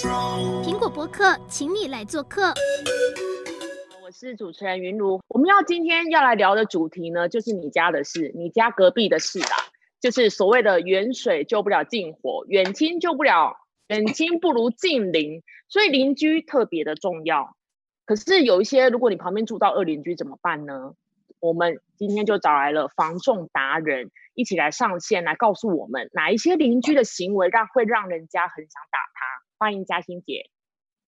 [0.00, 2.54] 苹果博客，请你来做客。
[4.00, 9.56] 我是主持人云如，我们要今天要来聊的主题呢，就是你家的事，你家隔壁的事啦，
[10.00, 13.56] 就是所谓的远水救不了近火，远亲救不了，
[13.88, 17.56] 远亲不如近邻，所以邻居特别的重要。
[18.06, 20.92] 可是有一些，如果你旁边住到恶邻居怎么办呢？
[21.40, 29.27] 我们今天就找来了防重达人，一起来上线来告诉我们哪一些邻居的行为让会让人家很想打他。
[29.60, 30.50] 欢迎嘉欣姐。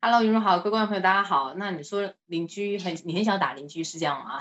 [0.00, 1.54] Hello，云如好，各位观众朋友大家好。
[1.54, 4.40] 那你说邻居很，你很想打邻居是这样吗？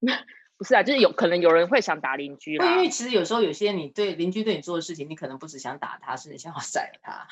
[0.58, 2.70] 不是啊，就是有可能有人会想打邻居啦。
[2.70, 7.26] 因为其实有时候有些你对邻居对你做的事情，你可能不只想打他，是你想要 宰了他。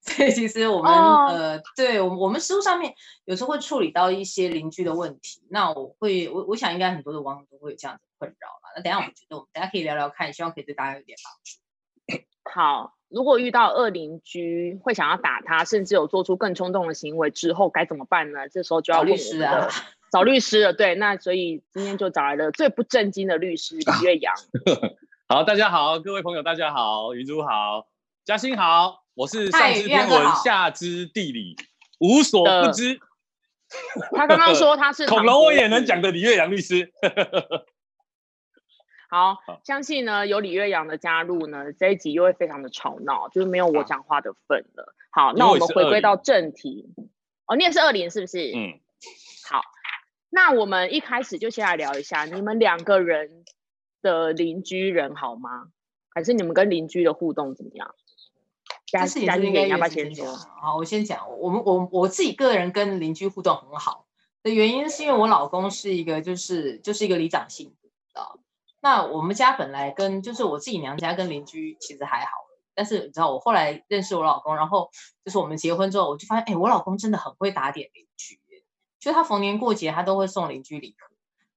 [0.00, 1.30] 所以其实我们、oh.
[1.30, 2.94] 呃，对我们我们实务上面
[3.26, 5.42] 有时候会处理到一些邻居的问题。
[5.50, 8.72] 那我会我我想应该很多的网友都会有这样子的困扰了。
[8.74, 11.61] 那等一下我们觉得我们大家可以聊聊看，希望可以对大家有点帮助。
[12.44, 18.48] 好，如果遇到恶邻居会想要打他，甚至有做出更冲动的行为之后该怎么办呢？
[18.48, 19.68] 这时候就要律师啊，
[20.10, 20.72] 找律师了。
[20.72, 24.34] 对，那所以今天就找来了最不正经的律师李岳阳。
[25.28, 27.86] 好，大家好，各位朋友大家好，云珠好，
[28.24, 29.02] 嘉欣好。
[29.14, 31.54] 我是上知天文，下知地理，
[32.00, 32.98] 无所不知。
[34.16, 36.90] 他刚刚说他是恐龙，我也能讲的李岳阳律师。
[39.12, 44.94] 好，相信呢有李岳阳的加入呢，这一集又会非常的吵闹，就是没有我讲话的份了。
[45.10, 46.94] 好，好，那我们回归到正题。
[47.44, 48.52] 哦，你也是二零是不是？
[48.54, 48.80] 嗯。
[49.50, 49.60] 好，
[50.30, 53.44] 那我们一开始就先来聊一下，你们两个人
[54.00, 55.68] 的邻居人好吗？
[56.08, 57.94] 还是你们跟邻居的互动怎么样？
[58.86, 60.34] 家是你应该要不要先说？
[60.34, 61.38] 好，我先讲。
[61.38, 64.06] 我们我我自己个人跟邻居互动很好
[64.42, 68.32] 的原因，是因为我老公是一个就是就是一个里长性格啊。
[68.82, 72.32] 那我们家本来跟就是我自己娘家跟邻居其实还好，
[72.74, 74.90] 但是你知道我后来认识我老公，然后
[75.24, 78.38] 就是我们结婚之后，我就发现哎，我老公真的很会打点邻居，
[79.00, 81.14] 就他逢年过节他都会送邻居礼盒，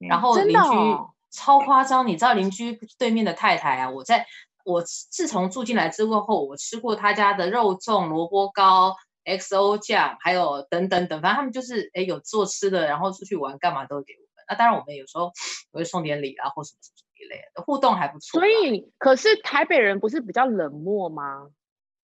[0.08, 0.98] 然后邻居
[1.32, 4.26] 超夸张，你知道邻居对面的太太啊，我在。
[4.68, 14.35] 我自从住进来之后，我吃过他家的肉粽、萝卜糕、XO 酱，还有等等等，反正他们就是哎有做吃的，然后出去玩干嘛都给我们。
[14.48, 15.32] 那当然我们有时候
[15.72, 18.40] 我会送点礼啊，或什么什么一类的，互动还不错。
[18.40, 21.50] 所以，可是台北人不是比较冷漠吗？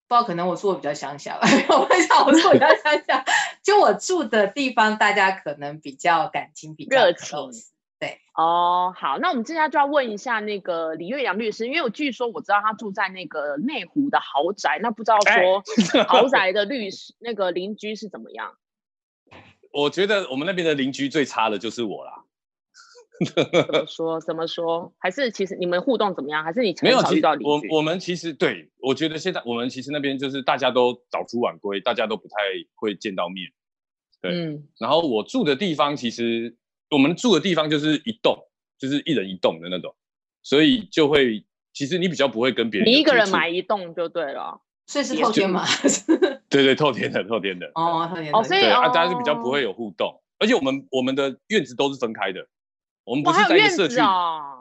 [0.07, 1.47] 不知道，可能我住的比较乡下吧。
[1.69, 3.24] 我问一下，我住比较乡下，
[3.63, 7.38] 就我住的地方，大家可能比较感情比较热情。
[8.00, 15.63] 对哦，好，那我们接下来就要问一下那个李岳阳律师，因为我据说我知道他住在那个内湖的豪宅，那不知道说
[16.09, 18.58] 豪宅的律师那个邻居是怎么样？
[19.72, 22.23] 我觉得我们那边的邻居最差的就是我啦。
[23.36, 24.20] 怎么 说？
[24.22, 24.94] 怎么说？
[25.00, 26.44] 还是其实你们互动怎么样？
[26.44, 27.68] 还是你没有遇到邻居？
[27.70, 32.36] 我我们其实对，我觉得现在我们其实那边就是大家都早出晚归，大家都不太
[32.76, 33.48] 会见到面。
[34.22, 36.56] 对，嗯，然后我住的地方其实。
[36.94, 38.38] 我们住的地方就是一栋，
[38.78, 39.96] 就是一人一栋的那种，
[40.44, 42.90] 所以就会其实你比较不会跟别人。
[42.90, 45.64] 你一个人买一栋就对了，所以是透天嘛？
[46.52, 47.72] 对对，透天的，透天的。
[47.76, 48.38] 哦，透天的。
[48.38, 52.46] 哦，所以啊，大家是比较不会有互动，而且我们我们的院子都是分开的，
[53.04, 54.58] 我们不是在一个社区啊。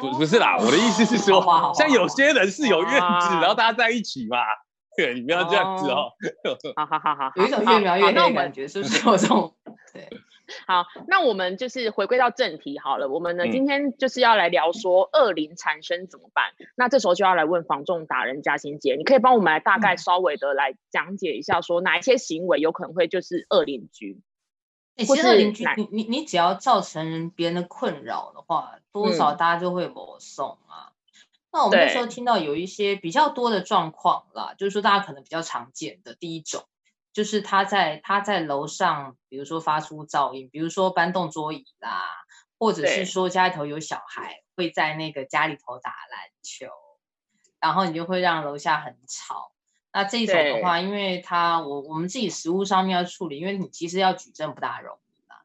[0.00, 1.42] 不不是啦，我的意思是说，
[1.74, 4.36] 像有些人是有院子，然后大家在一起嘛。
[4.96, 6.10] 对，你不要这样子哦。
[6.76, 9.54] 好好好好，有一种越描越黑的感觉，是不是有这种？
[9.94, 10.08] 对。
[10.66, 13.08] 好，那我们就是回归到正题好了。
[13.08, 16.52] 我们呢，今天就是要来聊说恶灵缠身怎么办？
[16.58, 24.20] 嗯、那这时候就要来问房仲达人嘉欣姐，你可以帮我们来大概稍微的来讲解一下，说哪一些行为有可能会就是恶灵居？
[24.98, 30.92] 欸、其实邻居，你你你只要造成别人的困扰的话，多少大家就会抹送啊。
[30.92, 31.16] 嗯、
[31.52, 36.68] 那我们那时候听到有一些比较多的状况啦，就是说大家可能比较常见的第一种。
[37.12, 42.04] 就是他在他在楼上，比如说发出噪音，比如说搬动桌椅啦，
[42.58, 46.66] 或者是说家里头有小孩会在那个家里头打篮球，
[47.58, 49.50] 然后你就会让楼下很吵。
[49.92, 54.98] 那这种的话，因为它我我们自己实物上面要处理，因为你其实要举证不大容易。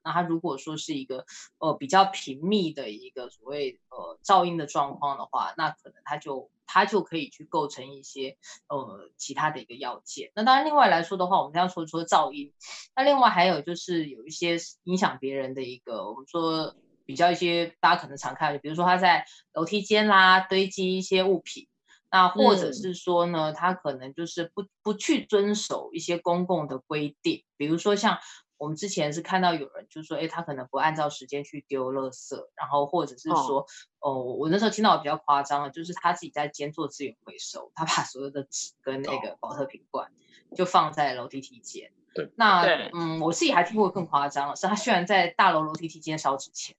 [0.06, 1.26] 那它如果说是一个
[1.60, 6.50] 呃比较频密的一个所谓呃噪音的状况的话，那可能它就。
[6.66, 8.36] 它就可以去构成一些
[8.68, 10.32] 呃其他的一个要件。
[10.34, 12.52] 那当然，另外来说的话，我们刚刚说说噪音，
[12.96, 16.74] 那另外还有就是有一些影响别人的一个，我们说
[17.06, 21.68] 比较一些大家可能常看的，比如说他在楼梯间啦堆积一些物品，
[22.14, 28.20] 那或者是说呢，他可能就是不不去遵守一些公共的规定，比如说像。
[28.58, 33.68] 我们之前是看到有人就是说，哎，他可能不按照时间去丢垃圾，然后或者是说，
[34.00, 40.10] 哦，哦我那时候听到比较夸张的，就是他自己在兼做资源回收，他把所有的纸跟那个保特瓶罐
[40.56, 41.92] 就放在楼梯梯间。
[42.16, 42.64] 对，那
[42.94, 46.74] 嗯，我自己还听过更夸张的是，他居然在大楼楼梯梯间烧纸钱。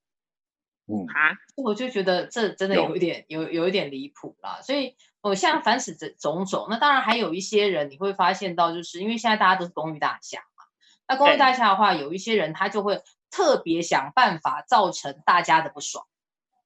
[0.87, 4.97] 嗯啊，我就觉得这真的有一点有有一点离谱啦，所以
[5.31, 10.65] 我现在凡此种种种，那当然还有一些人你会发现到，就是因为现在大家都是公寓大厦嘛，
[11.09, 16.07] 那公寓大厦的话，有一些人他就会特别想办法造成大家的不爽。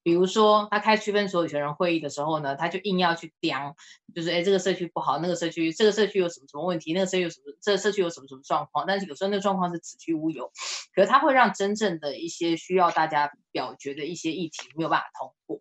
[0.02, 3.76] 比如说，他开区分所有权人会议的时候呢，他就硬要去刁，
[4.14, 8.86] 就是哎，这个社区不好，那个社区，这个社区有什么什么问题，那个社区有什么，这个社区有什么什么状况。
[8.88, 10.50] 但是有时候那个状况是子虚乌有，
[10.94, 15.60] 可是他会让真正的一些需要大家表决的一些议题没有办法通过。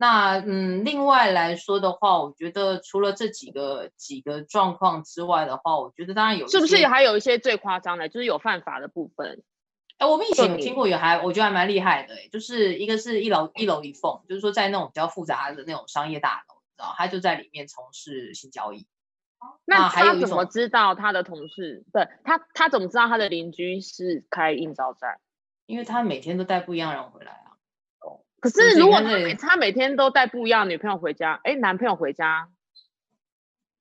[0.00, 9.42] 那嗯，另外来说的话，我觉得除了这几个几个状况之外的话，我觉得当然有，是不是还有一些最夸张的，就是有犯法的部分？
[9.98, 18.86] 哎，我们以前有听过，有还我觉得还蛮厉害的，就是一个是一楼一楼一凤，就是说在那种比较复杂的那种商业大楼，你知道，他就在里面从事性交易。
[19.66, 21.84] 那他怎么知道他的同事？
[21.92, 25.20] 对他，他怎么知道他的邻居是开应召站？
[25.66, 27.49] 因为他每天都带不一样人回来啊。
[28.40, 32.48] 哦，可是如果他每他每天都带不一样女朋友回家，哎，男朋友回家，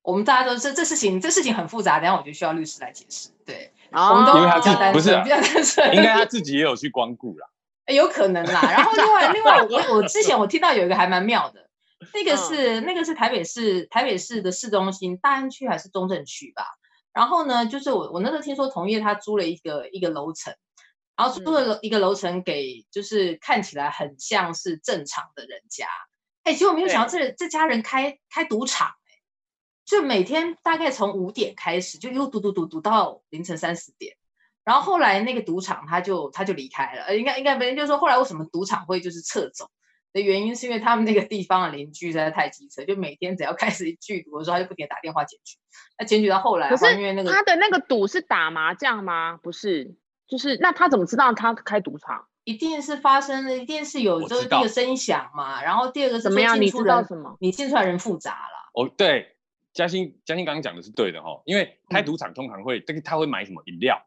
[0.01, 3.29] 我们大家都这这事情，这事情很复杂，等下我就需要律师来解释。
[3.45, 3.71] 对。
[3.91, 5.29] 哦、我们都因为他自己不是、啊，比
[5.97, 7.47] 应该他自己也有去光顾啦，
[7.91, 8.61] 有可能啦。
[8.61, 11.67] 然后另外另外我我之前我听到有一个还蛮妙的，
[12.13, 16.65] 那个是、嗯、那个是台北市台北市的市中心大安区还是中正区吧？
[17.13, 20.53] 然后呢，就是我我那时候听说同业他租了一个一个楼层，
[21.19, 25.86] 然后租了一个楼层给就是看起来很像是正常的人家，
[26.44, 28.94] 哎，结果没有想到这这家人开开赌场。
[29.83, 34.16] 就每天大概从五点开始，就又赌赌赌赌到凌晨三四点，
[34.63, 39.69] 然后后来那个赌场他就他就离开了，呃，应该应该别人就是说后来为什么赌场会就是撤走？
[40.13, 45.57] 的原因，是因为他们那个地方的邻居实在太机车，就每天只要开始聚赌的时候，他就不停打电话检举，
[45.98, 49.38] 那检举到后来，可是因为那个他的那个赌是打麻将吗？
[49.42, 49.95] 不是，
[50.29, 52.25] 就是那他怎么知道他开赌场？
[52.45, 56.61] 一定是发生了，一定是有这个第一个声响嘛，然后第二个是怎么样？
[56.61, 57.35] 你知道什么？
[57.41, 58.71] 你进出来人复杂了。
[58.73, 59.35] 哦，对。
[59.71, 64.03] 嘉欣，嘉欣刚刚讲的是对的哈，因为开赌场通常会，这个他会买什么饮料？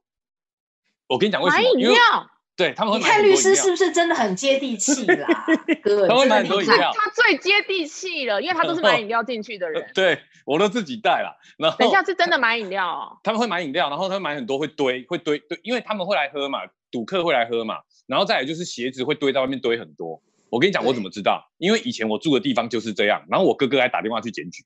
[1.06, 1.62] 我跟你讲为什么？
[1.62, 2.30] 买饮料？
[2.54, 3.06] 对，他们会买。
[3.06, 5.26] 你看律师是不是真的很接地气啦？
[5.82, 6.92] 哥，他会买很多饮料。
[6.94, 9.84] 他最接地气了，因为他都是买饮料进去的人。
[9.94, 11.34] 对，我都自己带了。
[11.56, 13.18] 然后等一下是真的买饮料哦。
[13.22, 16.60] 他们会买饮料，然后他会买很多，会堆，会堆堆，因为他们会来喝嘛，
[16.90, 20.20] 赌客会来喝嘛，然后再来就是鞋子会堆在外面堆很多。
[20.50, 21.50] 我跟你讲，我怎么知道？
[21.56, 24.62] 因为以前我住的地方就是这样，然后我哥哥还打电话去检举。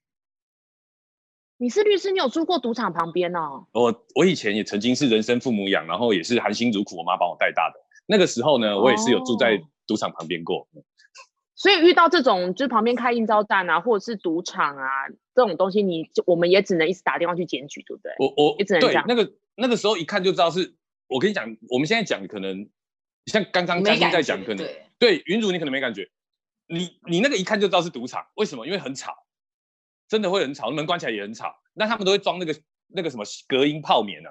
[1.58, 3.67] 你是律师，你有住过赌场旁边哦？
[3.73, 7.81] 我我以前也曾经是人生父母养，然后也是含辛茹苦，我妈帮我带大的。
[8.06, 10.69] 那个时候呢，我也是有住在赌场旁边过。
[10.73, 10.82] 哦。
[11.55, 18.12] 所以遇到这种就是旁边开应召站啊，或者是赌场啊这种东西，你就我们也只能一直打电话去检举，对不对？
[18.19, 20.75] 我我也只能讲那个那个时候一看就知道是。
[21.09, 22.69] 我跟你讲，我们现在讲可能
[23.26, 26.11] 像刚刚嘉欣在讲，可能对，对云主你可能没感觉，
[26.67, 28.67] 你你那个一看就知道是赌场，为什么？
[28.67, 29.14] 因为很吵。
[30.08, 31.55] 真的会很吵，门关起来也很吵。
[31.75, 32.55] 那他们都会装那个
[32.94, 34.31] 那个什么隔音泡棉啊，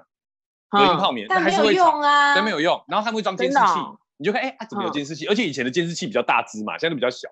[0.69, 2.81] 隔音泡棉，但还是会用啊，但没有用。
[2.88, 3.80] 然后他们会装监视器，
[4.18, 5.27] 你就看，哎，啊，怎么有监视器？
[5.27, 7.27] 而且以前的监视器比较大只嘛，现在都比较小。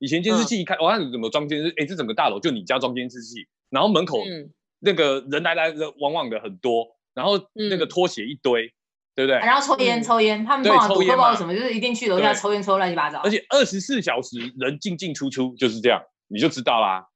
[0.00, 1.72] 以前监视器一看，哇，怎么装监视？
[1.76, 4.18] 哎，这整个大楼就你家装监视器，然后门口
[4.80, 8.72] 那个人来来人往往的很多，然后那个拖鞋一堆，
[9.14, 9.38] 对不对？
[9.38, 13.20] 然后抽烟抽烟，他们对抽烟嘛，什么就是一定去楼下抽烟抽乱七八糟。
[13.20, 17.06] 而且二十四小时人进进出出就是这样，你就知道啦。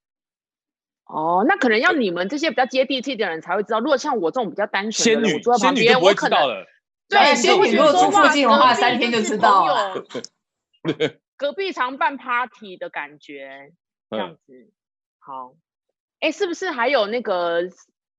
[1.06, 3.80] 哦，那可能要你们这些比较接地气的人才会知道。
[3.80, 6.38] 如果像我这种比较单纯的人，仙女，我坐在旁边，我可能
[7.08, 10.04] 对仙女如果住附近的话，三天就知道了。
[11.36, 13.72] 隔壁常办 party 的感觉，
[14.10, 14.70] 这样子。
[15.18, 15.54] 好，
[16.20, 17.62] 哎，是不是还有那个？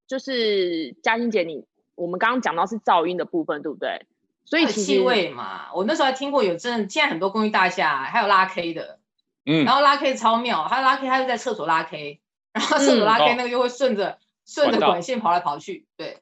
[0.08, 1.66] 就是嘉欣姐，你
[1.96, 4.06] 我们刚刚讲到是噪音的部分，对不对？
[4.46, 9.00] 所以气味嘛，我那时候还听过有真的，现在很多公寓大厦还有拉 K 的，
[9.46, 12.22] 嗯，然后拉 K 超妙，他拉 K 他就在厕所拉 K。
[12.58, 16.22] 然后厕所拉开，那个就会顺着顺着管线跑来跑去，对，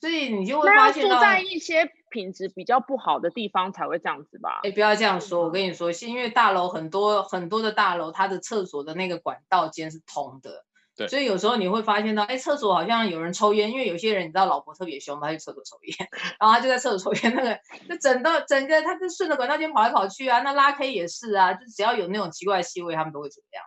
[0.00, 4.60] 所以你就会发现住在一些品质比较不好的地方才会这样子吧？
[4.64, 10.64] 哎，不要这样说，我跟你说，是因为大楼很多很多的大楼，它的厕所的那个管道间是通的，
[10.96, 23.64] 对，所以有时候你会发现到，哎，厕所好像有人抽烟，因为有些人你知道老婆特别凶，他去厕所抽烟， 然后他就在厕所抽烟，那个就整到整个他就顺着管道间跑来跑去啊，那拉 K 也是啊，就只要有那种奇怪的气味，他们都会怎么样。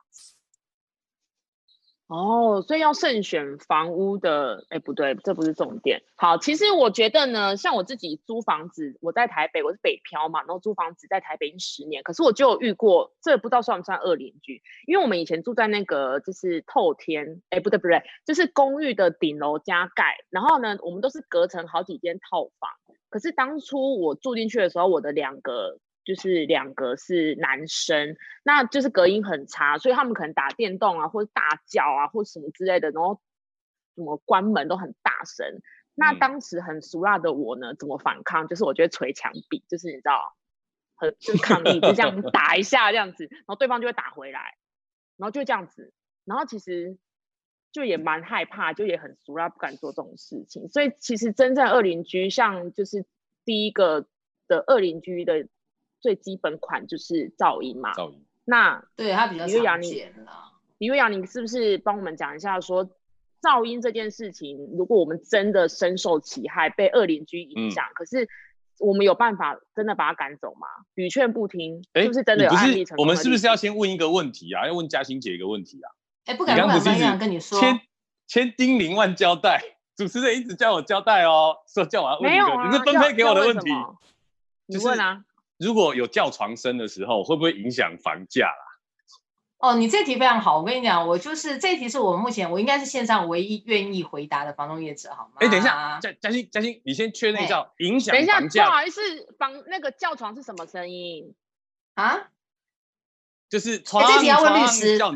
[2.08, 6.04] 哦，所以要慎选房屋的，哎，不对，这不是重点。
[6.16, 14.62] 好，其实我觉得呢，像我自己租房子，我在台北，我是北漂嘛，然后租房子在台北已经十年，可是我就有遇过，这不知道算不算恶邻居？
[14.86, 22.70] 因为我们以前住在那个就是透天，哎，不对不对，就是公寓的顶楼加盖，然后呢，我们都是隔成好几间套房，
[23.10, 25.80] 可是当初我住进去的时候，我的两个。
[26.06, 33.20] 就是两个是男生，那就是隔音很差，所以他们可能打电动啊，或者大叫啊，或什么之类的，然后
[33.96, 35.62] 怎么关门都很大声。
[35.96, 38.48] 那当时很俗辣的我呢，怎么反抗？
[38.48, 40.38] 就是我觉得捶墙壁，就是你知道，
[40.96, 44.58] 很就是抗议，就这样 打一下这样子，然后对方就会打回来，
[45.18, 45.92] 然后就这样子，
[46.24, 47.00] 然后其实
[47.72, 50.70] 就也蛮害怕，就也很俗辣，不敢做这种事情。
[50.70, 53.08] 所以其实真正二邻居，像就是
[53.44, 54.06] 第一个
[54.48, 55.48] 的二邻居的。
[56.06, 58.24] 最基本款就是噪音嘛，噪音。
[58.44, 60.54] 那对它比较常见了。
[60.78, 62.88] 李月阳，你是不是帮我们讲一下说，
[63.42, 68.30] 噪音这件事情，如果我们真的深受其害，被恶邻居影响，嗯、可是
[68.78, 70.68] 我们有办法真的把他赶走吗？
[70.94, 72.96] 屡劝不听，欸、是不是真的有案例成？
[73.00, 74.68] 我们是不是要先问一个问题啊？
[74.68, 75.90] 要问嘉欣姐一个问题啊？
[76.26, 77.82] 哎、欸，不敢不敢，不敢跟你说，千
[78.28, 79.60] 千叮咛万交代，
[79.96, 83.72] 主持人一直叫我交代哦，说叫我要问一个，没有啊，你是分配给我的问题，
[84.68, 85.26] 你问啊。
[85.58, 88.66] 如果有叫床声的时候，会不会影响房价啦？
[89.58, 95.36] 哦，你这题非常好，我跟你讲，我就是这题是我目前我应该是线上唯一愿意回答的房东业者，好吗？
[95.38, 98.38] 哎，等一下，嘉嘉欣嘉欣，你先确认一下影响房价。
[98.38, 99.02] 等一下，不好意思，
[99.40, 101.34] 房那个叫床是什么声音
[101.96, 102.28] 啊？
[103.50, 104.06] 就是床。
[104.06, 105.00] 这题要问律师。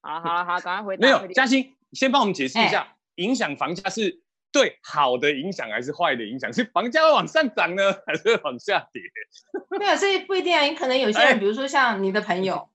[0.00, 1.06] 好好好，赶快回答。
[1.06, 4.22] 没有，嘉欣，先帮我们解释一下，影响房价是。
[4.50, 6.52] 对好的影响还是坏的影响？
[6.52, 9.02] 是房价会往上涨呢，还是会往下跌？
[9.78, 10.62] 没有，这不一定啊。
[10.62, 12.70] 你可能有些人，比如说像你的朋友，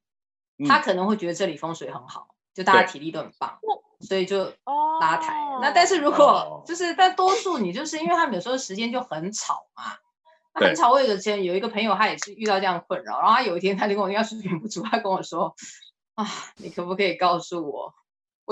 [0.68, 3.58] 他可能会觉得这里风水很好，就大家体力都很棒，
[4.02, 4.46] 所以就
[5.02, 5.34] 拉抬。
[5.62, 9.84] 那但是如果就是，但多数你就是因为他们有时候时间就很吵嘛，
[10.54, 10.92] 那很吵。
[10.92, 15.56] 我有个前有一个朋友，他也是遇到这样困扰，然后他有一天他就跟我要是忍不住，他跟我说
[16.14, 16.28] 啊，
[16.58, 17.96] 你可不可以告诉我？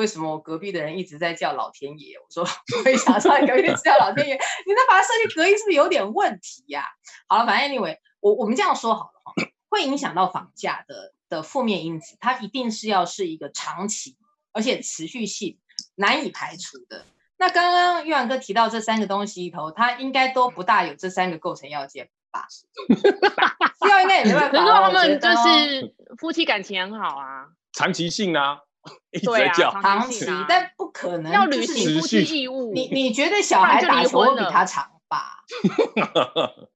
[0.01, 2.17] 为什么我隔壁的人一直在叫老天爷？
[2.17, 2.43] 我说
[2.84, 4.34] 我也想说你隔壁一直叫老天爷，
[4.65, 6.81] 你那把它设计隔音是不是有点问题呀、
[7.27, 7.38] 啊？
[7.38, 9.31] 好了，反正 anyway，我我们这样说好了哈，
[9.70, 14.17] 会影响到房价的的负面因子，它一定是要是一个长期
[14.53, 15.60] 而且持续性
[15.93, 17.05] 难以排除的。
[17.38, 22.48] 那刚刚玉阳哥提到这三个东西里头，它应该都不大有这三个构成要件吧？
[23.84, 24.81] 需要应该也没办法。
[24.81, 28.62] 他们就是夫妻感情很好啊，长期性啊。
[29.12, 32.72] 一直在叫，长期，但不可能要履行夫妻义务。
[32.74, 35.44] 你你觉得小孩打球比他长吧？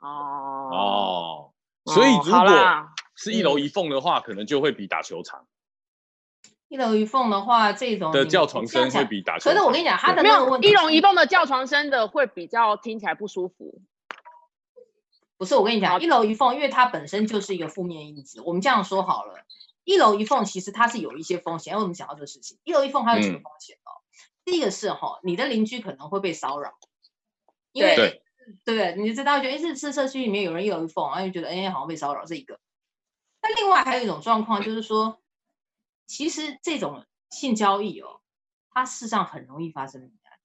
[0.00, 1.52] 哦哦，
[1.84, 5.46] 所以如果是一楼一凤的话，可能就会比打球长。
[6.68, 9.50] 一楼一凤的话，这种的叫床声会比打球。
[9.50, 13.80] 可是我跟你讲，他的没有一楼一凤的叫床声的会比较听起来不舒服。
[15.38, 18.40] 不是，我跟你讲，一楼一凤，因为它本身就是一个负面因子。
[18.40, 19.34] 我们这样说好了。
[19.86, 22.58] 一楼一凤其实它是有一些风险，为什么讲到这个事情？
[22.64, 24.02] 一楼一凤它有几个风险哦？
[24.02, 24.10] 嗯、
[24.44, 26.76] 第一个是哈，你的邻居可能会被骚扰，
[27.70, 28.22] 因为对，
[28.64, 32.58] 对对，你知道，觉得哎，这社区里面有人一楼一凤，然后就觉得哎，好像被骚扰这一个。
[33.40, 35.22] 那另外还有一种状况就是说，
[36.08, 38.20] 其实这种性交易哦，
[38.70, 40.38] 它事实上很容易发生命案。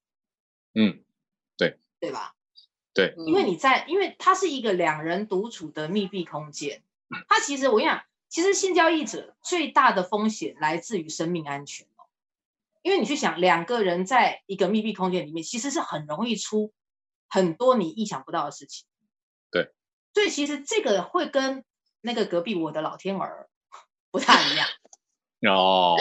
[0.74, 1.04] 嗯，
[1.56, 2.36] 对，对吧？
[2.94, 6.84] 对，因为你在，因为它是一个两人独处的密闭空间，
[7.28, 8.04] 它其实我跟你讲。
[8.32, 12.08] 其实性交易者最大的风险来自于生命安全哦，
[12.80, 16.72] 因为你去想两个人在一个密闭空间里面，其实是很容易出
[17.28, 18.86] 很多你意想不到的事情。
[19.50, 19.70] 对，
[20.14, 21.62] 所以其实这个会跟
[22.00, 23.50] 那个隔壁我的老天儿
[24.10, 24.66] 不太一样。
[25.54, 25.98] 哦，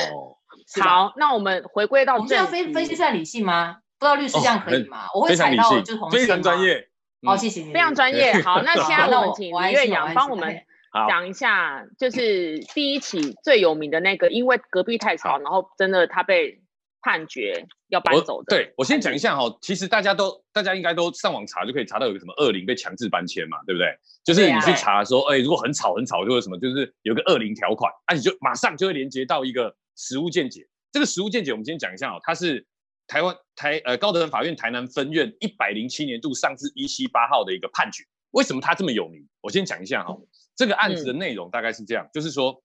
[0.82, 3.80] 好，那我们回归到我们这样分分析算理性吗？
[4.00, 5.10] 不知道律师这样可以吗？
[5.14, 6.90] 我会踩到就同非常专业。
[7.24, 8.42] 好，谢谢，非常专业。
[8.42, 10.66] 好，那现在我们请 李月阳帮我们。
[11.08, 16.62] 讲一下，就是第一起最有名的那个，因为隔壁太吵，然后真的他被
[17.02, 18.56] 判决要搬走的。
[18.56, 23.88] 对，我先讲一下哈，其实大家都大家应该都上网查就可以查到有个什么恶邻被强制搬迁嘛，对不对？
[24.24, 30.68] 就是你去查说，哎，如果很吵很吵，就会什么，就是有个恶邻条款，那你就马上就会连接到一个实物见解。
[30.92, 32.68] 这个实物见解我们先讲一下哦，它是
[33.08, 38.04] 台湾台呃高等法院台南分院一百零七年度上字一七八号的一个判决。
[38.32, 39.28] 为什么它这么有名？
[39.42, 40.18] 我先讲一下哈。
[40.56, 42.64] 这个案子的内容大概是这样，嗯、就是说，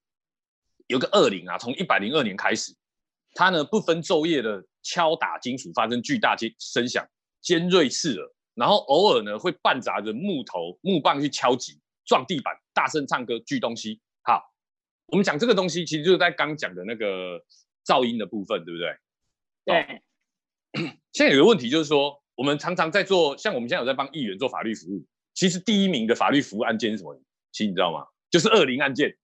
[0.87, 2.75] 有个恶灵啊，从一百零二年开始，
[3.35, 7.07] 他呢不分昼夜的敲打金属，发生巨大尖声响，
[7.41, 14.01] 尖锐刺耳，然后偶尔呢会伴杂着木头、木棒去敲击、撞地板、大声唱歌、锯东西。
[14.23, 14.43] 好，
[15.07, 17.41] 我们讲这个东西，其实就是在刚讲的那个
[17.87, 18.97] 噪音的部分，对不对？
[19.65, 20.03] 对。
[21.13, 27.19] 现在有个问题就是说，我们常常在做，像我们现在有在帮议员做法律服务，其实第一名的法律服务案件是什么？
[27.53, 28.07] 其实你知道吗？
[28.31, 29.17] 就是恶灵案件，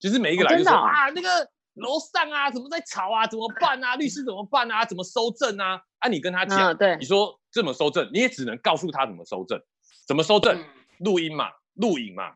[0.00, 1.28] 就是每一个来就说、哦、啊，那个
[1.74, 3.94] 楼上啊，怎么在吵啊，怎么办啊？
[3.96, 4.84] 律师怎么办啊？
[4.84, 5.80] 怎么收证啊？
[5.98, 9.60] 啊，你跟他讲、嗯，对，你说怎么收证，你也只能告诉他怎么收证，
[10.06, 10.64] 怎么收证，
[10.98, 12.34] 录、嗯、音嘛，录影嘛，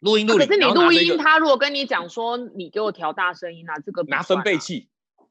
[0.00, 0.38] 录音录影。
[0.40, 4.88] 可是你录音，他如果跟你讲说，你给我调大声音啊，这个拿分贝器，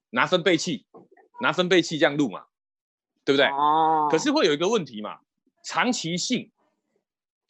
[0.10, 0.86] 拿分贝器，
[1.42, 2.46] 拿分贝器这样录嘛，
[3.24, 3.46] 对不对？
[3.48, 4.08] 哦。
[4.12, 5.20] 可是会有一个问题嘛，
[5.64, 6.52] 长期性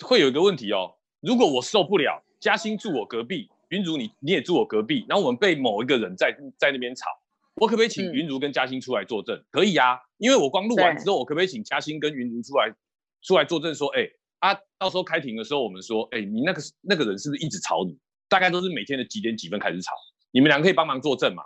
[0.06, 0.98] 会有一个问题哦。
[1.22, 7.08] 如果我受不了，嘉欣住我隔壁，云如你你也住我隔壁，然后我们被某一个人在在那边吵，
[7.56, 9.36] 我可不可以请云如跟嘉欣出来作证？
[9.36, 12.74] 嗯、可以啊，因为我光录完之后，我可不可以请嘉欣跟云如出来
[13.22, 14.10] 出来作证说，哎
[14.40, 17.98] 啊，到时候开庭的时候，我们说，哎，你那个那个人是不是一直吵你？
[18.30, 19.92] 大概都是每天的几点几分开始吵？
[20.32, 21.44] 你们俩可以帮忙作证嘛？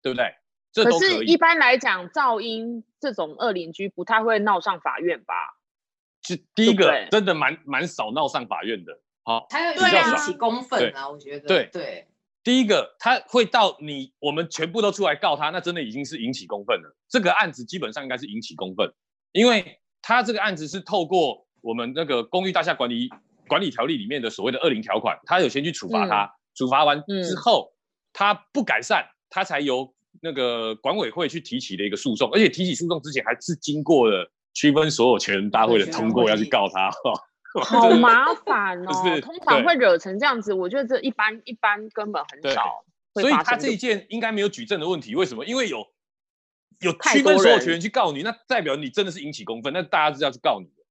[0.00, 0.24] 对不对？
[0.72, 1.08] 这都可以。
[1.10, 5.34] 可是一般来讲，噪音这种恶邻居不太会闹上法院吧？
[6.22, 8.92] 是第一个，真的蛮蛮少闹上法院的。
[9.24, 11.46] 好，他要引起公愤啊，我觉得。
[11.46, 12.06] 对对，
[12.42, 16.96] 第一个他会到你，我们全部都出来告他，那真的已经是引起公愤了。
[17.08, 18.92] 这个案子基本上应该是引起公愤，
[19.32, 23.08] 因为他这个案子是透过我们那个公寓大厦管理
[23.46, 27.74] 管理条例里面的所谓的二零条款，他有先去处罚他，嗯、处罚完之后、嗯、
[28.12, 34.32] 他不改善，他才由那个管委会去提起的一个诉讼，而且提起诉讼之前还是经过了。
[34.54, 36.90] 区分所有权人大会的通过要去告他，
[37.64, 39.20] 好麻烦哦。
[39.20, 42.84] 通常会惹成这样子，我觉得这一般一般根本很少。
[43.14, 45.14] 所以他这一件应该没有举证的问题。
[45.14, 45.44] 为什么？
[45.44, 45.86] 因为有
[46.80, 50.82] 有区分所有权人去告你，那代表你真的是引起公愤，那大家是要去告你的。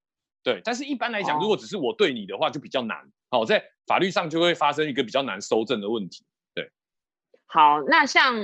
[0.43, 2.97] 对，但是一般来讲，如果只是我对你的话，就比较难。
[3.31, 6.23] 好，在法律上就会发生一个比较难收证的问题。
[6.53, 6.69] 对，
[7.47, 8.35] 好，那像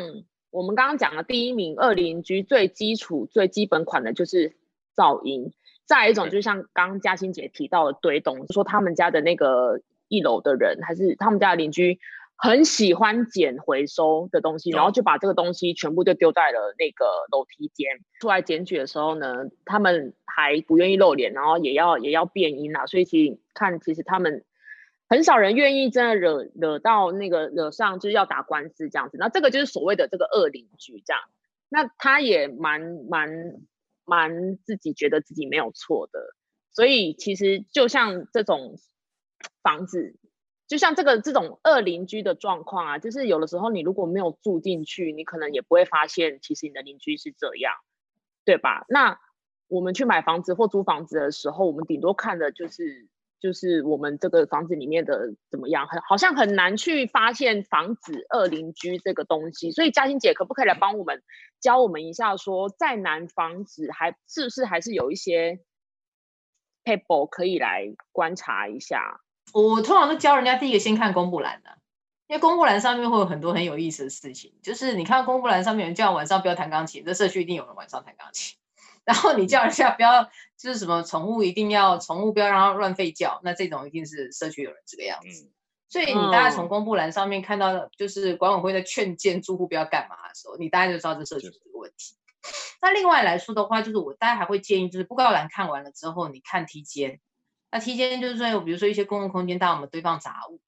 [0.50, 4.56] 我们刚刚讲的第一名二邻居最基础最基本款的就是。
[4.98, 5.54] 噪音，
[5.86, 12.00] 再一种就是像刚刚嘉欣姐提到的堆东西，说他们家的那个一楼的人还是他们家的邻居
[12.36, 17.88] 很喜欢捡回收的东西，然后就把这个东西全部就丢在了那个楼梯间。
[18.20, 24.44] 出来检举的时候呢，他们还不愿意露脸，然后也要也要变音啊，所以其实看其实他们
[25.08, 29.18] 很少人愿意真的惹惹到那个惹上就是要打官司这样子。
[29.20, 31.22] 那这个就是所谓的这个恶邻居这样，
[31.70, 33.30] 那他也蛮蛮。
[34.08, 36.20] 蛮自己觉得自己没有错的，
[36.72, 38.80] 所以其实就像这种
[39.62, 40.18] 房子，
[40.68, 47.74] 就像这个这种二邻居的状况啊，就是有的时候你如果没有住进去，你可能也不会发现，其实你的邻居是这样，
[48.46, 48.86] 对吧？
[48.90, 49.20] 那
[49.68, 53.08] 我们去买房子或租房子的时候，我们顶多看的就是。
[53.40, 61.22] 就是我们这个房子里面的怎么样，很好像很难去发现房子二邻居这个东西，所以嘉欣姐可不可以来帮我们
[61.60, 65.60] 教我们一下说，说在南房子还是不是还是有一些
[66.84, 69.22] table 可以来观察一下？
[69.54, 71.78] 我通常都教人家第一个先看公布栏的，
[72.28, 78.58] 因为公布栏上面会有很多很有意思的事情，就是你看公布栏上面有人叫晚上不要弹钢琴，这社区一定有人晚上弹钢琴。
[79.08, 80.26] 然后你叫一下，不要
[80.58, 85.46] 就是什么宠物一定要宠物不要让它乱吠叫，那这种一定是社区有人这个样子。
[85.46, 85.52] 嗯、
[85.88, 92.18] 所以你大概从公布栏上面看到，就是管委会在劝谏住户不要干嘛的时候，你大概就知道这社区有这个问题。
[92.82, 97.22] 那另外来说的话，就是我大概还会建议，就是布告栏看完了之后，你看梯间。
[97.72, 100.60] 那梯间就是说，比如说一些公共空间，当我们堆放杂物。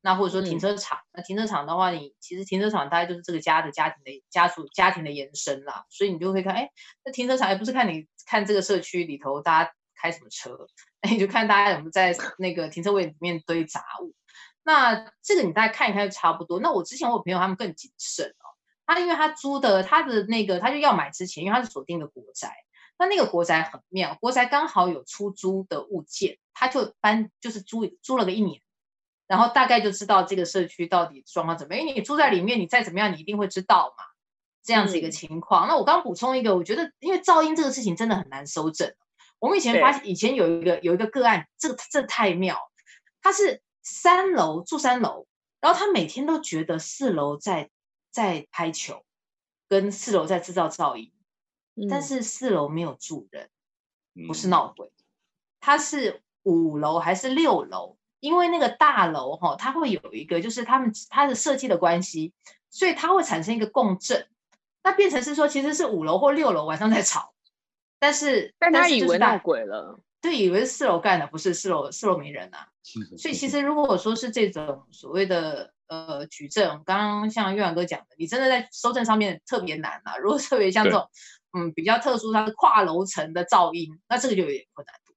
[0.00, 6.70] 那或者说停车场，嗯、那停车场的话，你其实停车场大概就是这个家的家庭的家属家庭的延伸啦，所以你就会看，哎，
[7.04, 10.68] 那停车场也不是看你看这个社区里头大家开什么车，
[11.02, 14.14] 那你就看大家有没有在 那个停车位里面堆杂物。
[14.62, 16.60] 那这个你大概看一看就差不多。
[16.60, 18.46] 那我之前我有朋友他们更谨慎哦，
[18.86, 22.54] 他因为他租的他的那个他就要买之前，因为他是锁定的国宅，
[22.98, 28.60] 那那个国宅很妙，国宅刚好有出租的物件，他就搬就是租租了个一年。
[29.28, 34.04] 然后大概就知道这个社区到底状况怎么样，因为你住在里面，你再怎么样，你一定会知道嘛，
[34.64, 35.66] 这样子一个情况。
[35.66, 38.90] 嗯、那我刚补充一个，我觉得因为噪音这个事情真的很难收整。
[39.38, 42.58] 我们以前发现，以前有一个有一个个案，这个这、太妙，
[43.20, 45.26] 他是三楼住三楼，
[45.60, 47.68] 然后他每天都觉得四楼在
[48.10, 49.04] 在拍球，
[49.68, 51.12] 跟四楼在制造噪音，
[51.76, 53.50] 嗯、但是四楼没有住人，
[54.26, 54.90] 不是闹鬼，
[55.60, 57.96] 他是五楼还是六楼？
[58.20, 62.32] 因为那个大楼哈，它会有一个，就是他们它的设计的关系，
[62.70, 64.26] 所以它会产生一个共振，
[64.82, 67.32] 那变成是说，其实是五楼或六楼晚上在吵，
[67.98, 72.68] 但是但他以为闹鬼了，对，以为是四楼干的，不是四楼四楼没人啊，
[73.16, 80.16] 所以其实如果说是这种所谓的呃举证，刚刚像岳阳哥讲的，你真的在收证上面特别难啊。
[80.18, 81.08] 如果特别像这种
[81.56, 85.14] 嗯比较特殊，它是跨楼层的噪音，那这个就有点困难度。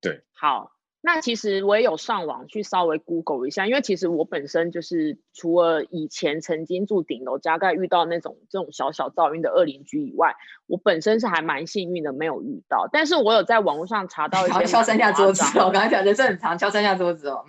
[0.00, 0.70] 对，好。
[1.06, 10.34] 那其实我也有上网去稍微 Google 一下，因为其实我本身就是除了以前曾经住顶楼大概遇到那种这种小小噪音的二邻居以外，
[10.66, 12.88] 我本身是还蛮幸运的，没有遇到。
[12.90, 17.44] 但是我有在网络上查到一 些敲三下桌子，我刚才讲的这很常敲三下桌子哦，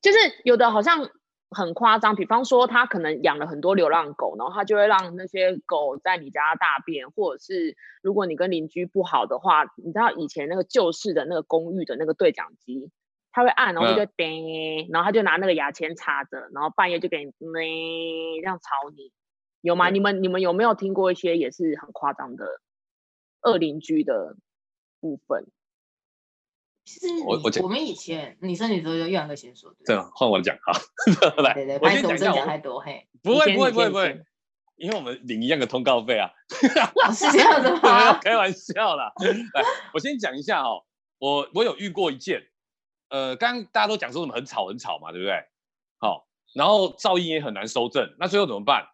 [0.00, 1.10] 就是有的好像。
[1.50, 12.90] 很夸张，比方说他可能养了很多流浪狗，然后他就会让那些狗在你家大便，或者是如果你跟邻居不好的话，你知道以前那个旧式的那个公寓的那个对讲机，
[13.30, 19.12] 他会按，然后就叮，然后他就拿那个牙签插着，然后半夜就给你咩这样吵你，
[19.60, 19.90] 有吗？
[19.90, 22.60] 你们你们有没有听过一些也是很夸张的
[23.42, 24.36] 恶邻居的
[25.00, 25.46] 部分？
[26.86, 30.72] 其实我我我们以前你说你说就岳阳哥先说，对，换我讲哈，
[31.42, 34.22] 来，对对我先讲一下，太多嘿，不会不会不会不会，
[34.76, 36.30] 因为我们领一样的通告费啊，
[37.12, 38.14] 是这样子吗？
[38.22, 39.12] 开玩笑啦，
[39.52, 40.84] 来，我先讲一下哦，
[41.18, 42.40] 我我有遇过一件，
[43.08, 45.34] 呃，刚刚大家都讲说什么很吵很吵嘛，对不对？
[45.98, 48.86] 好，然后噪音也很难收正，那最后怎么办？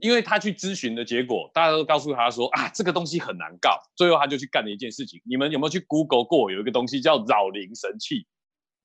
[0.00, 3.78] 因为他去咨询的结果，大家都告诉他说啊，这个东西很难告。
[3.96, 5.20] 最后他就去干了一件事情。
[5.24, 6.50] 你们有没有去 Google 过？
[6.50, 8.26] 有一个东西叫扰铃神器。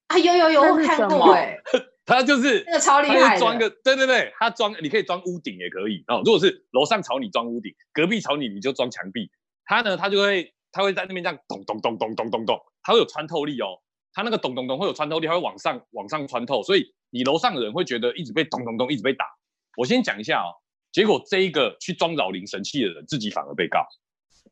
[0.08, 1.58] 啊，有有有，我看过哎。
[2.06, 6.21] 他就是那个超厉害，装个对对对，他装你可以装屋顶也可以哦。
[6.23, 9.32] 如果是楼上朝你装屋顶，隔壁朝你你就装墙壁。
[9.65, 13.82] 他呢，他就会他会在那边这样咚咚咚咚咚咚咚，他会有穿透力哦。
[14.13, 19.25] 他那个咚咚咚会有穿透力，他会往上往上穿透，所以你楼上的人会觉得一直被咚咚咚一直被打。
[19.75, 20.54] 我先讲一下哦。
[20.95, 23.86] 结果这一个去装扰邻神器的人，自己反而被告。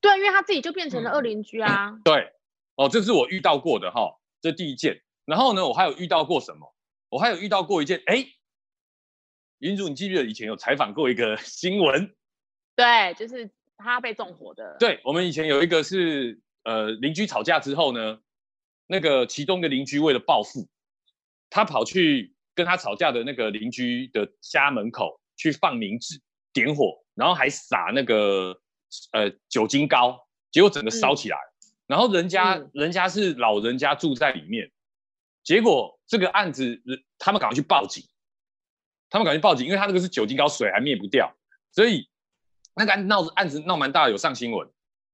[0.02, 1.92] 对，因为他自己就变成了恶邻居啊。
[1.92, 2.34] 嗯、 对，
[2.76, 5.02] 哦，这是我遇到过的哈、哦，这第一件。
[5.24, 6.76] 然后呢，我还有遇到过什么？
[7.08, 8.28] 我还有遇到过一件，哎，
[9.60, 12.14] 云主，你记不记得以前有采访过一个新闻？
[12.76, 14.76] 对，就是他被纵火的。
[14.78, 18.20] 对，我们以前有一个是呃邻居吵架之后呢，
[18.88, 20.68] 那个其中的邻居为了报复，
[21.50, 26.22] 他跑去跟他吵架的那个邻居的家门口去放冥纸。
[26.54, 28.56] 点火，然后还撒那个
[29.12, 31.38] 呃酒精膏，结果整个烧起来。
[31.38, 34.72] 嗯、然后人家、嗯、人家是老人家住在里面，
[35.44, 36.82] 结果这个案子
[37.18, 38.04] 他们赶快去报警，
[39.10, 41.36] 他们赶快去报警，因为他那个是酒精膏，水还灭不掉，
[41.72, 42.08] 所以
[42.76, 44.70] 那个案闹案子闹蛮大，有上新闻。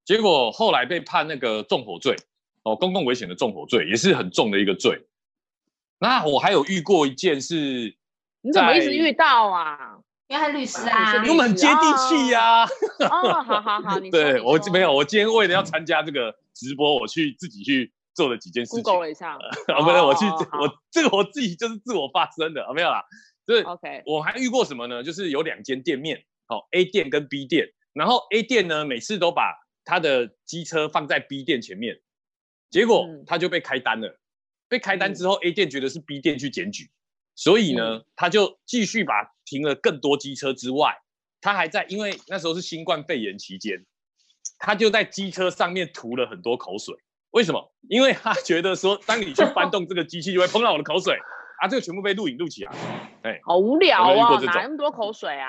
[0.05, 2.15] 结果后来被判那个纵火罪
[2.63, 5.05] 哦，公共危险的纵火罪也是很重的一个罪。
[5.99, 7.95] 那我还有遇过一件事，
[8.41, 9.99] 你怎么一直遇到啊？
[10.29, 12.63] 因为他律师啊，因为我们很接地气呀。
[12.99, 18.83] 哦，好好好， 对我没有，我今天为了要参加这个直播，我去自己去做了几件事情。
[18.83, 19.33] Google 了一下，
[19.73, 23.03] 啊，没有，我去我这个我自己就是自我发声的，啊没有啦。
[23.47, 25.01] 就是 OK，我还遇过什么呢？
[25.01, 31.99] 就是有两间店面，好 A 店跟 B 店，然后 A 店呢每次都把他的机车放在 B 店前面，
[32.69, 34.19] 结果他就被开单了。
[34.67, 36.91] 被开单之后，A 店觉得是 B 店去检举。
[37.39, 40.97] 所以呢，嗯、他就继续把停了更多机车之外，
[41.39, 43.85] 他还在，因为那时候是新冠肺炎期间，
[44.57, 46.93] 他就在机车上面涂了很多口水。
[47.31, 47.71] 为什么？
[47.87, 51.17] 因为他觉得说，当你去翻动这个机器，就会碰到我的口水
[51.63, 52.73] 啊，这个全部被录影录起来。
[53.23, 55.47] 哎，好无聊啊，哪那么多口水啊？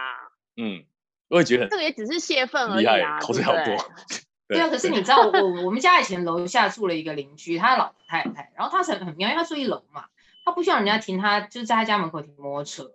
[0.57, 0.85] 嗯，
[1.27, 3.77] 我也觉得很这个也只是泄愤而已啊，口水好多。
[4.47, 10.05] 对啊，可是你知道，我我们家以前楼下住了一个邻居，他老太太，然后他很很妙，因为他住一楼嘛。
[10.45, 12.93] 他不需要人家停他，他就在他家门口停摩托车，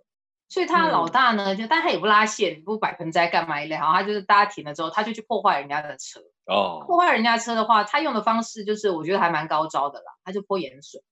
[0.48, 6.20] 所以他老大呢，就但他也不拉线，不摆盆栽干嘛一类，好，他就是大家停了之后，他就去破坏人家的车。
[6.44, 11.02] 哦，破坏人家车的话，他用的方式就是我觉得还蛮高招的啦，他就泼盐水，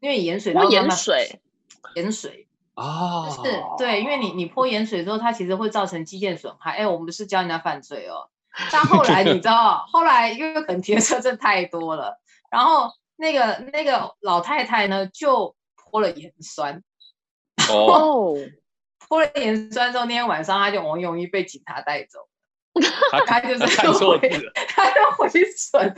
[0.00, 1.40] 因为盐水，泼盐水，
[1.96, 6.72] 盐水啊，就是对，因为你你泼盐水之后，它其实会造成基建损害。
[6.72, 8.28] 哎，我们不是教人家犯罪哦，
[8.70, 12.92] 但后来你知道，后来因为可能停车真的太多了，然后。
[13.16, 16.82] 那个那个老太太呢，就泼了盐酸，
[17.70, 18.34] 哦，
[19.06, 22.18] 泼了盐酸之后，那天晚上她就很容易被警察带走，
[23.26, 25.94] 她就是看错字了，她就回损，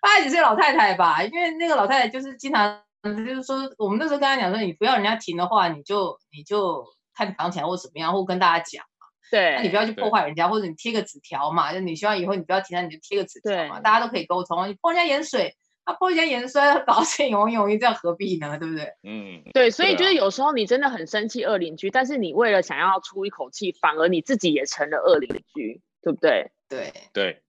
[0.00, 15.56] 八十几岁老太太吧，因为那个老太太就是经常，就是说我们那时候跟她讲说，你不要人家停的话，你就你就看挡起来或怎么样，或跟大家讲嘛，对，那你不要去破坏人家，或者你贴个纸条嘛，就你希望以后你不要停，那你就贴个纸条嘛，大家都可以沟通，你泼人家盐水。
[15.86, 18.58] 他泼一些盐酸，搞成永永远这样何必呢？
[18.58, 18.92] 对不对？
[19.04, 26.50] 嗯，对，所以就是有时候你真的很生气恶邻居，但是你为了想要出一口气，反而你自己也成了恶邻居，对不对？
[26.68, 27.42] 对对。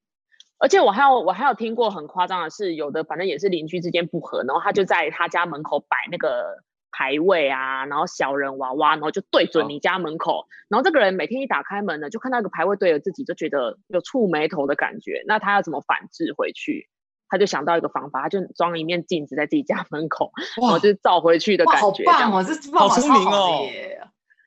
[0.59, 15.23] 而且我还有我还有听过很夸张的是，有的反正也是邻居之间不和，然后他就在他家门口摆那个牌位啊，然后小人娃娃，然后就对准你家门口，哦、然后这个人每天一打开门呢，就看到一个牌位对着自己，就觉得有触眉头的感觉。
[15.25, 16.87] 那他要怎么反制回去？
[17.29, 22.09] 他就想到一个方法，他就装一面镜子在自己家 门口，然后就照回去的感觉。
[22.09, 23.67] 好棒哦，这好聪明哦，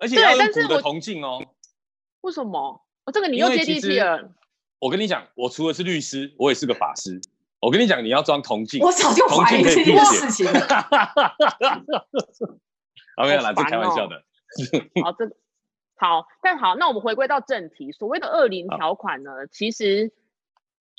[0.01, 1.43] 而且要用古的铜镜哦。
[2.23, 2.83] 为什么？
[3.05, 4.31] 我，这个你又接地气了。
[4.79, 7.21] 我跟你讲，我除了是律师，我也是个法师。
[7.61, 10.53] 我跟你讲，你要装铜镜，我早就怀疑这件事情了。
[13.23, 14.23] 没有啦，这开玩笑的。
[15.05, 15.27] 好，这
[15.97, 20.11] 好，但好，那我们回归到正题，所谓的二零条款呢，其实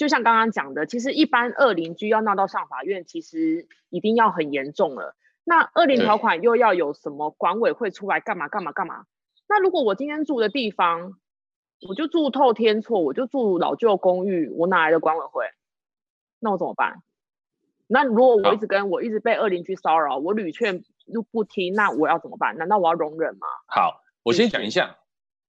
[0.01, 5.15] 就像刚刚讲的，其实一般二邻居要闹到上法院，其实一定要很严重了。
[5.43, 9.05] 那恶邻条款又要有什么管委会出来干嘛干嘛干嘛？
[9.47, 11.19] 那如果我今天住的地方，
[11.87, 15.45] 我就住透天厝，我就住老旧公寓，我哪来的管委会？
[16.39, 17.03] 那我怎么办？
[17.85, 22.57] 那如果我一直跟我一直被二邻居骚扰，我屡劝又不听，那我要怎么办？
[22.57, 23.45] 难道我要容忍吗？
[23.67, 24.97] 好，我先讲一下，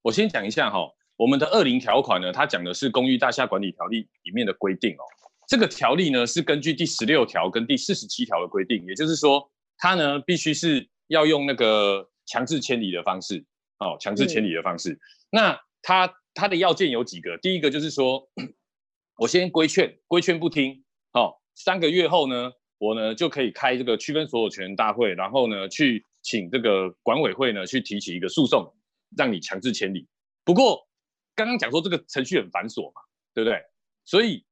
[0.02, 0.90] 我先讲一下哈，
[1.22, 5.04] 我们的二零条款呢，它讲的是《公寓大厦管理条例》里面的规定哦。
[5.46, 13.44] 这个条例呢是根据第十六条跟第四十七条的规定，也就是说，它呢必须是要用那个强制迁离的方式
[13.78, 14.90] 哦，强制迁离的方式。
[14.94, 14.98] 嗯、
[15.30, 17.38] 那它它的要件有几个？
[17.38, 18.28] 第一个就是说。
[19.18, 20.82] 我先规劝，规劝不听，
[21.12, 28.74] 好、哦，三个月后呢，我呢就可以开这个区分所有权大会，然后呢去请这个管委会呢去提起一个诉讼，
[29.16, 30.08] 让你强制迁离。
[30.44, 30.88] 不过
[31.34, 33.00] 刚刚讲说这个程序很繁琐嘛，
[33.34, 33.60] 对不对？
[34.04, 34.44] 所以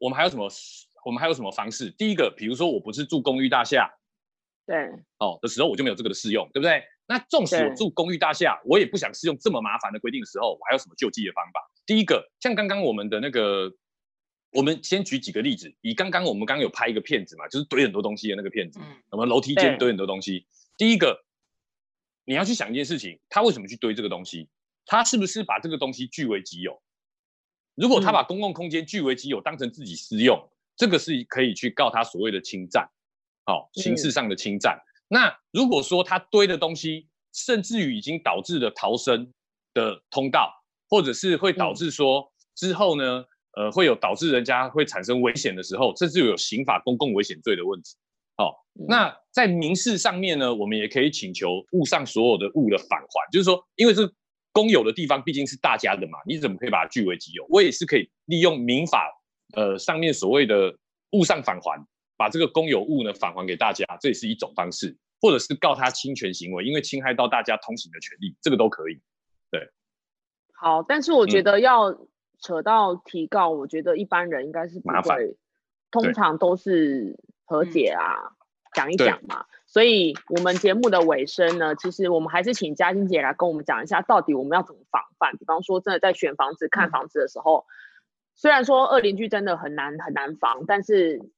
[0.00, 0.48] 我们还有什么？
[1.04, 1.90] 我们还有什么方式？
[1.90, 3.94] 第一个，比如说我不是住公寓大厦，
[4.66, 4.76] 对，
[5.18, 6.82] 哦的时候我就没有这个的适用，对不对？
[7.06, 11.60] 那纵使我住公寓大厦，我也不想适用这么麻烦的规定的时候，我还有什么救济的方法？
[11.84, 13.72] 第一个，像刚刚我们的那个。
[14.56, 18.78] 我们先举几个例子，以刚刚我们刚刚有拍一个片子嘛，就是堆很多东西的那个片子，
[19.10, 20.46] 什么楼梯间堆很多东西。
[20.76, 21.24] 第一个，
[22.24, 24.48] 你要去想一件事情，他为什么去堆这个东西？
[24.86, 26.80] 他是不是把这个东西据为己有？
[27.74, 30.38] 如果他把公共空间据为己有，当成自己私用，
[30.76, 32.88] 这个是可以去告他所谓的侵占，
[33.46, 34.78] 好，刑事上的侵占。
[35.08, 39.32] 那如果说他堆的东西，甚至于已经导致了逃生
[39.72, 40.52] 的通道，
[40.88, 43.24] 或者是会导致说之后呢？
[43.56, 47.94] 呃，会有导致人家会产生危险的时候，甚至有刑法公共危险罪的问题。
[48.36, 48.54] 好、哦，
[48.88, 54.12] 那在民事上面呢，我们也可以请求物上所有的物的返还，就是说，因为这
[54.54, 57.44] 公有的地方毕竟是大家的嘛，你怎么可以把它据为己有？
[57.50, 59.12] 我也是可以利用民法
[59.54, 60.74] 呃上面所谓的
[61.10, 61.84] 物上返还，
[62.16, 69.02] 把这个公有物呢返还给大家，这也是一种方式，或者是告他侵权行为，因为侵害到大家通行的权利，这个都可以。
[69.50, 69.68] 对，
[70.54, 72.08] 好，但是我觉得要、嗯。
[72.40, 75.34] 扯到提告，我觉得一般人应该是不会，
[75.90, 78.36] 通常都是和解啊，
[78.74, 79.46] 讲一讲嘛。
[79.74, 85.36] 所以，我们节目的尾声呢，其实我们还是请嘉欣姐来跟我们讲一下，到底我们要怎么防范。
[85.36, 87.66] 比方说，真的在选房子、看房子的时候，
[88.36, 91.28] 虽然说恶邻居真的很难很难防，但是，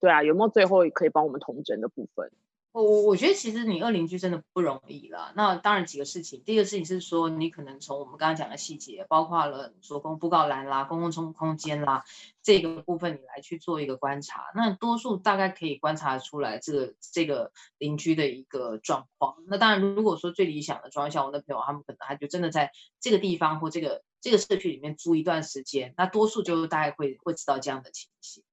[0.00, 2.32] 对啊，有没有最后可以帮我们统整的部分？
[2.82, 5.32] 我我觉得其实你二邻居真的不容易了。
[5.34, 12.04] 那当然几个事情，第一个事情是说，你可能从我们刚刚讲的细节，包括了说公布告栏啦、公共空空间啦
[12.42, 14.44] 这个部分，你来去做一个观察。
[14.54, 19.36] 那多数大概可以观察出来这个这个邻居的一个状况。
[19.46, 28.44] 那当然，如果说最理想的状况，像我的朋友他们可能他就真的在这个地方或这个这个社区里面住一段时间，那多数就大概会会知道这样的情形。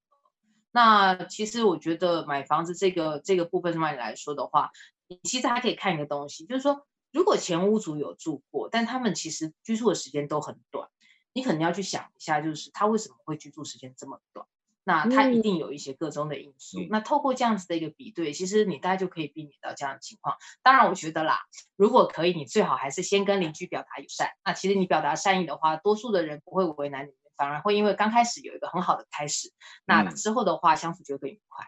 [0.75, 4.71] 那其实我觉得买房子这个这个部分上面来说的话，
[5.07, 10.89] 你其实还可以看一个东西，就是说，如果前屋主有住过，但他们其实居住的时间都很短，
[11.31, 14.47] 你可能要去想一下，就是他为什么会居住时间这么短？
[14.83, 16.79] 那他一定有一些个中的因素。
[16.81, 20.35] 嗯、那透过这样子的一个比对，其实你大概就可以避免到这样的情况。
[20.61, 21.39] 当然，我觉得啦，
[21.77, 24.31] 如果可以，你最好还是先跟邻居表达友善。
[24.43, 27.11] 那其实你表达善意的话，多数的人不会为难你。
[27.43, 29.51] 反而会因为刚开始有一个很好的开始，
[29.83, 31.65] 那之后的话相处就会更愉快，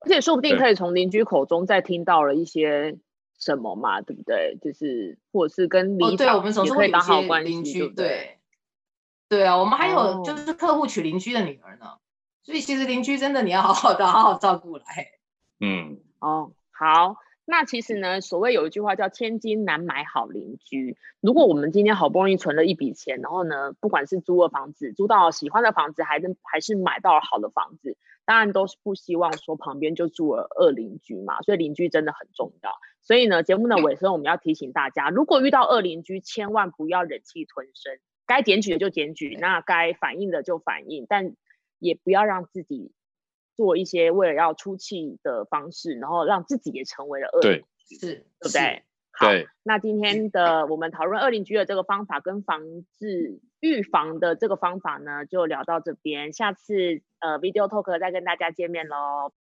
[0.00, 2.98] 而且说不定可以从邻居口中再听到了一些
[3.38, 4.58] 什么嘛，对不对？
[4.60, 8.38] 就是或者是跟邻居、哦、我们总是会打好关系，对对，
[9.28, 11.98] 对啊，我们还有就是客户娶邻居的女儿呢，
[12.42, 14.84] 所以其实邻居真的你要好好的好好照顾来。
[15.60, 17.18] 嗯，哦，好。
[17.44, 20.96] 那其实呢，所谓有一句话叫“千金难买好邻居”。
[21.20, 31.42] 如果我们今天好不容易存了一笔钱，然后呢，不管是租了房子，租到喜欢的房子，还是还是买到了好的房子，当然都是不希望说旁边就住了恶邻居嘛。
[31.42, 32.70] 所以邻居真的很重要。
[33.02, 41.34] 所以呢，节目的尾声我们要提醒大家，如果遇到恶邻居，千万不要忍气吞声，该检举的就检举，那该反映的就反映，但
[41.80, 42.92] 也不要让自己。
[43.56, 48.82] 做一些为了要出气的方式，然后让自己也成为了恶邻子，是，对不对？
[49.14, 49.28] 好，
[49.62, 52.62] 那今天的我们讨论恶邻居的这个方法跟防
[52.98, 56.32] 治预防的这个方法呢，就聊到这边。
[56.32, 59.32] 下次呃，video talk 再跟大家见面喽，